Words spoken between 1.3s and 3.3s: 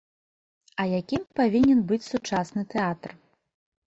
павінен быць сучасны тэатр?